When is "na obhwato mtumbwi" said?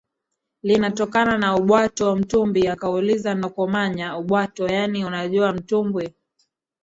1.37-2.61